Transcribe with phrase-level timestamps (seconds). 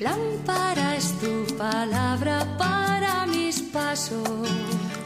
[0.00, 4.48] Lámpara es tu palabra para mis pasos,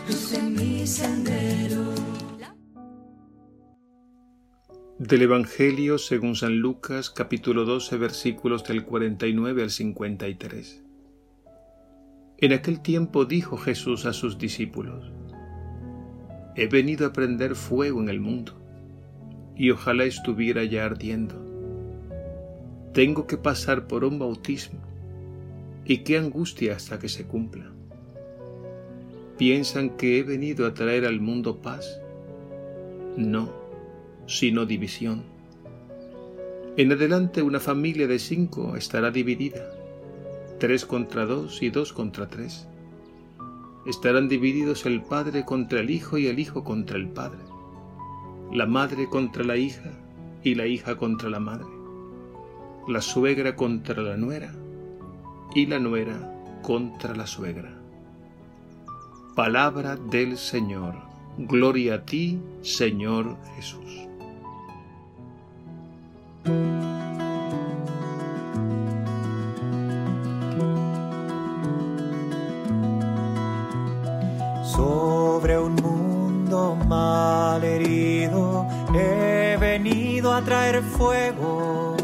[0.09, 1.95] luz en mi sendero.
[4.99, 10.83] Del Evangelio según San Lucas capítulo 12 versículos del 49 al 53.
[12.39, 15.13] En aquel tiempo dijo Jesús a sus discípulos,
[16.57, 18.61] He venido a prender fuego en el mundo,
[19.57, 21.44] y ojalá estuviera ya ardiendo.
[22.95, 24.81] Tengo que pasar por un bautismo,
[25.85, 27.71] y qué angustia hasta que se cumpla.
[29.37, 32.01] ¿Piensan que he venido a traer al mundo paz?
[33.17, 33.51] No,
[34.27, 35.25] sino división.
[36.77, 39.71] En adelante una familia de cinco estará dividida
[40.59, 42.69] tres contra dos y dos contra tres.
[43.87, 47.41] Estarán divididos el padre contra el hijo y el hijo contra el padre,
[48.53, 49.91] la madre contra la hija
[50.43, 51.67] y la hija contra la madre,
[52.89, 54.53] la suegra contra la nuera
[55.55, 57.73] y la nuera contra la suegra.
[59.35, 60.95] Palabra del Señor.
[61.39, 64.09] Gloria a ti, Señor Jesús.
[74.65, 82.04] Sobre un mundo mal herido he venido a traer fuego.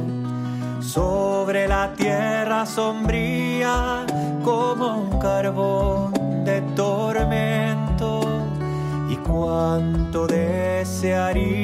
[0.93, 4.05] Sobre la tierra sombría
[4.43, 8.23] como un carbón de tormento.
[9.09, 11.55] Y cuánto desearía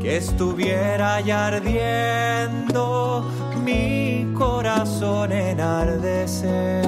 [0.00, 3.24] que estuviera ya ardiendo
[3.64, 6.86] mi corazón enardecer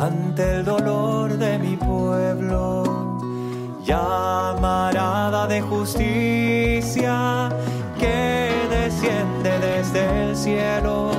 [0.00, 3.20] ante el dolor de mi pueblo,
[3.84, 7.48] llamarada de justicia
[7.98, 11.10] que desciende desde el cielo,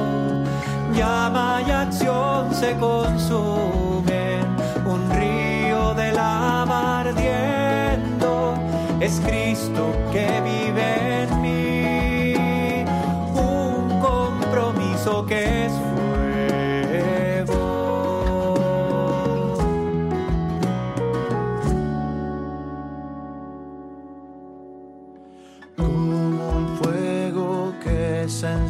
[0.94, 4.46] llama y acción se consumen,
[4.86, 8.56] un río de lava ardiendo,
[9.00, 10.69] es Cristo que vive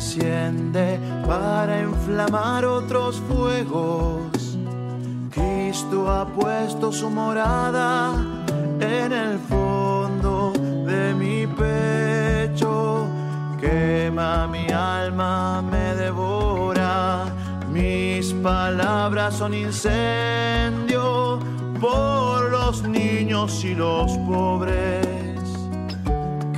[0.10, 4.58] enciende para inflamar otros fuegos.
[5.30, 8.14] Cristo ha puesto su morada
[8.80, 10.52] en el fondo
[10.88, 13.06] de mi pecho.
[13.62, 17.26] Quema mi alma, me devora.
[17.72, 21.40] Mis palabras son incendio
[21.80, 25.08] por los niños y los pobres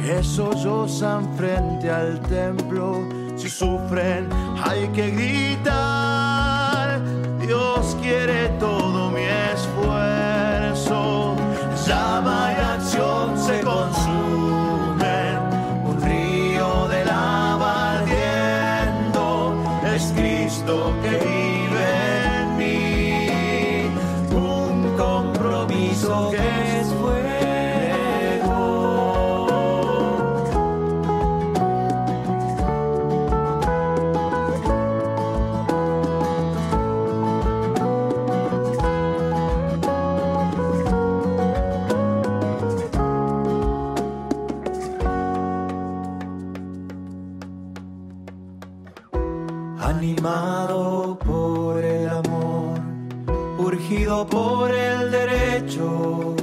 [0.02, 3.21] que sollozan frente al templo.
[3.62, 4.28] Sufren,
[4.58, 6.01] hay que gritar.
[49.82, 52.80] Animado por el amor,
[53.58, 56.36] urgido por el derecho,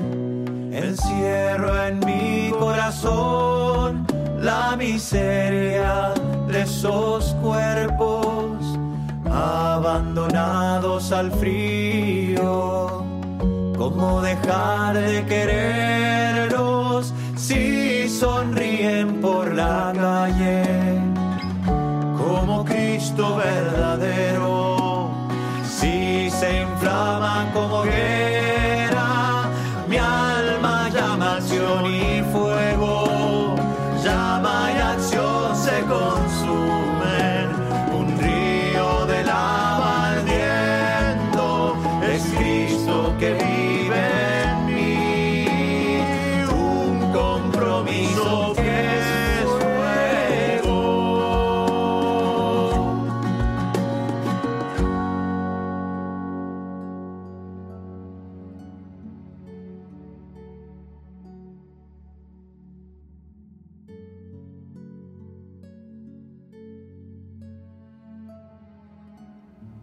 [0.72, 4.04] encierro en mi corazón
[4.40, 6.12] la miseria
[6.48, 8.58] de esos cuerpos
[9.30, 13.04] abandonados al frío.
[13.76, 20.67] ¿Cómo dejar de quererlos si sonríen por la calle?
[23.18, 25.10] Verdadero.
[25.64, 28.17] Si se inflaman como hoguera,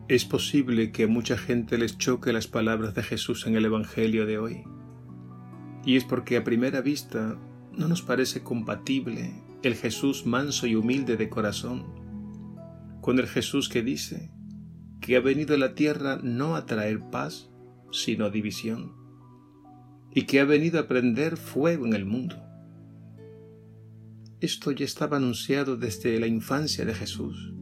[0.08, 4.28] Es posible que a mucha gente les choque las palabras de Jesús en el Evangelio
[4.28, 4.64] de hoy.
[5.84, 7.40] Y es porque a primera vista
[7.76, 11.86] no nos parece compatible el Jesús manso y humilde de corazón
[13.02, 14.32] con el Jesús que dice
[15.02, 17.50] que ha venido a la tierra no a traer paz,
[17.92, 18.94] sino división,
[20.12, 22.44] y que ha venido a prender fuego en el mundo.
[24.40, 27.56] Esto ya estaba anunciado desde la infancia de Jesús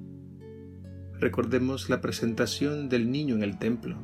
[1.24, 3.96] Recordemos la presentación del niño en el templo,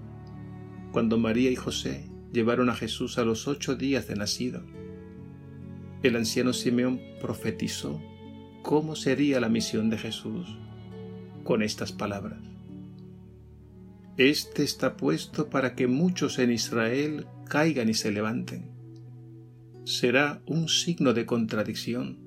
[0.93, 4.63] cuando María y José llevaron a Jesús a los ocho días de nacido.
[6.01, 8.01] El anciano Simeón profetizó
[8.61, 10.47] cómo sería la misión de Jesús
[11.43, 12.39] con estas palabras.
[14.15, 18.71] Este está puesto para que muchos en Israel caigan y se levanten.
[19.83, 22.17] Será un signo de contradicción,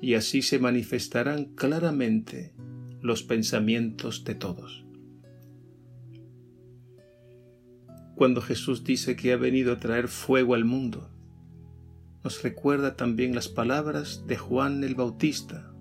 [0.00, 2.52] y así se manifestarán claramente
[3.06, 4.84] los pensamientos de todos.
[8.16, 11.10] Cuando Jesús dice que ha venido a traer fuego al mundo,
[12.24, 15.72] nos recuerda también las palabras de Juan el Bautista,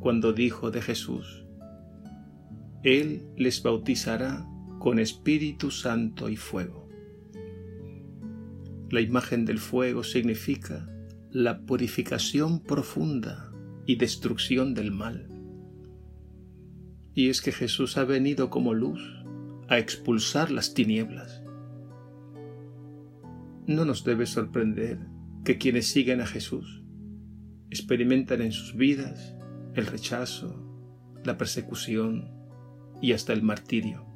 [0.00, 1.44] cuando dijo de Jesús,
[2.82, 4.46] Él les bautizará
[4.78, 6.88] con Espíritu Santo y fuego.
[8.90, 10.88] La imagen del fuego significa
[11.30, 13.52] la purificación profunda
[13.86, 15.33] y destrucción del mal
[17.14, 19.00] y es que Jesús ha venido como luz
[19.68, 21.42] a expulsar las tinieblas.
[23.66, 24.98] No nos debe sorprender
[25.44, 26.82] que quienes siguen a Jesús
[27.70, 29.34] experimentan en sus vidas
[29.74, 30.60] el rechazo,
[31.24, 32.30] la persecución
[33.00, 34.06] y hasta el martirio,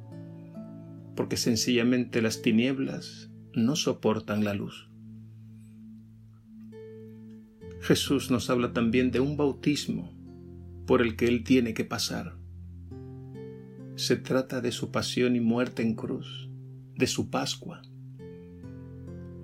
[1.15, 4.89] porque sencillamente las tinieblas no soportan la luz.
[7.81, 10.13] Jesús nos habla también de un bautismo
[10.85, 12.39] por el que Él tiene que pasar
[13.99, 16.49] se trata de su pasión y muerte en cruz,
[16.95, 17.81] de su Pascua.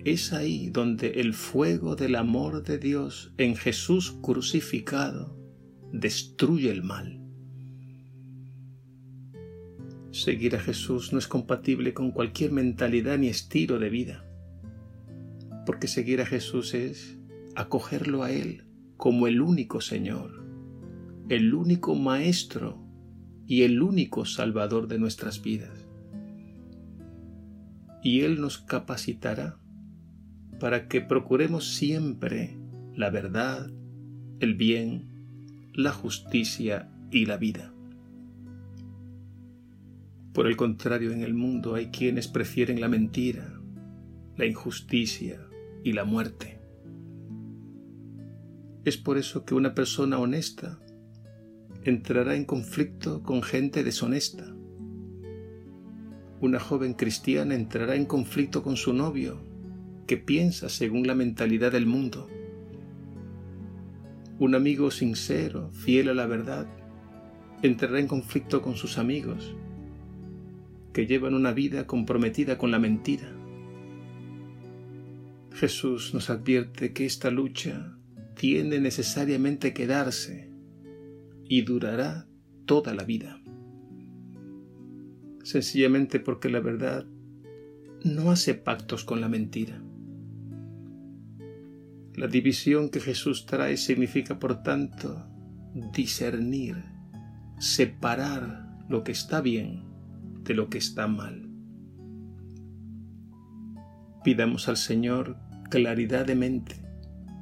[0.05, 5.37] Es ahí donde el fuego del amor de Dios en Jesús crucificado
[5.91, 7.19] destruye el mal.
[10.11, 14.25] Seguir a Jesús no es compatible con cualquier mentalidad ni estilo de vida,
[15.65, 17.17] porque seguir a Jesús es
[17.55, 18.63] acogerlo a Él
[18.95, 20.45] como el único Señor,
[21.27, 22.84] el único Maestro
[23.47, 25.87] y el único Salvador de nuestras vidas.
[28.03, 29.57] Y Él nos capacitará
[30.59, 32.57] para que procuremos siempre
[32.95, 33.69] la verdad,
[34.39, 35.09] el bien,
[35.73, 37.73] la justicia y la vida.
[40.33, 43.59] Por el contrario, en el mundo hay quienes prefieren la mentira,
[44.37, 45.39] la injusticia
[45.83, 46.59] y la muerte.
[48.83, 50.79] Es por eso que una persona honesta
[51.85, 54.55] entrará en conflicto con gente deshonesta.
[56.41, 59.37] Una joven cristiana entrará en conflicto con su novio,
[60.07, 62.27] que piensa según la mentalidad del mundo.
[64.39, 66.65] Un amigo sincero, fiel a la verdad,
[67.61, 69.55] entrará en conflicto con sus amigos,
[70.91, 73.31] que llevan una vida comprometida con la mentira.
[75.53, 77.95] Jesús nos advierte que esta lucha
[78.33, 80.44] tiene necesariamente que darse
[81.47, 82.27] y durará
[82.65, 83.41] toda la vida.
[85.43, 87.05] Sencillamente porque la verdad
[88.03, 89.81] no hace pactos con la mentira.
[92.15, 95.25] La división que Jesús trae significa, por tanto,
[95.93, 96.77] discernir,
[97.59, 99.83] separar lo que está bien
[100.43, 101.49] de lo que está mal.
[104.23, 105.37] Pidamos al Señor
[105.69, 106.75] claridad de mente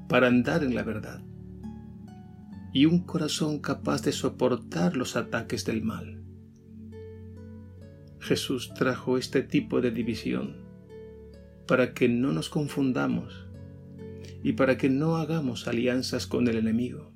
[0.10, 1.22] para andar en la verdad
[2.74, 6.24] y un corazón capaz de soportar los ataques del mal.
[8.20, 10.66] Jesús trajo este tipo de división
[11.68, 13.48] para que no nos confundamos
[14.44, 17.14] y para que no hagamos alianzas con el enemigo.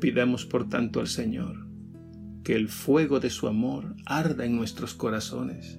[0.00, 1.68] Pidamos por tanto al Señor
[2.42, 5.78] que el fuego de su amor arda en nuestros corazones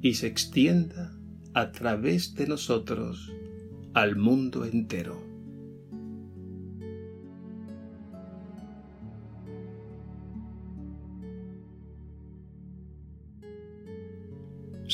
[0.00, 1.18] y se extienda
[1.54, 3.32] a través de nosotros
[3.94, 5.31] al mundo entero.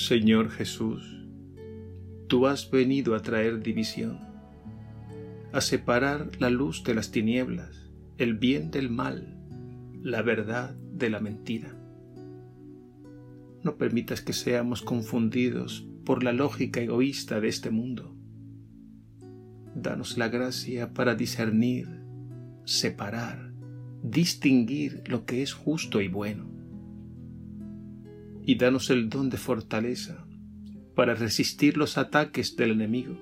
[0.09, 1.03] Señor Jesús,
[2.29, 4.19] tú has venido a traer división,
[5.53, 9.37] a separar la luz de las tinieblas, el bien del mal,
[10.03, 11.77] la verdad de la mentira.
[13.63, 18.17] No permitas que seamos confundidos por la lógica egoísta de este mundo.
[19.75, 21.87] Danos la gracia para discernir,
[22.65, 23.53] separar,
[24.03, 26.58] distinguir lo que es justo y bueno
[28.49, 30.25] y danos el don de fortaleza
[30.95, 33.15] para resistir los ataques del enemigo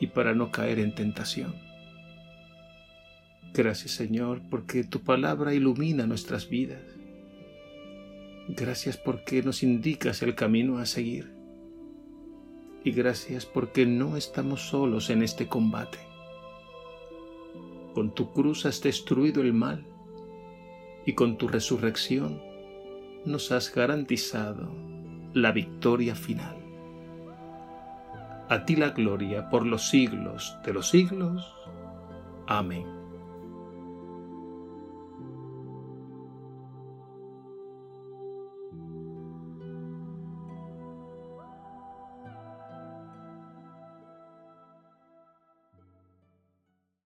[0.00, 1.54] y para no caer en tentación.
[3.54, 6.82] Gracias Señor porque tu palabra ilumina nuestras vidas.
[8.48, 11.32] Gracias porque nos indicas el camino a seguir.
[12.82, 15.98] Y gracias porque no estamos solos en este combate.
[17.94, 19.86] Con tu cruz has destruido el mal
[21.06, 22.49] y con tu resurrección
[23.24, 24.68] nos has garantizado
[25.34, 26.56] la victoria final.
[28.48, 31.54] A ti la gloria por los siglos de los siglos.
[32.46, 32.99] Amén.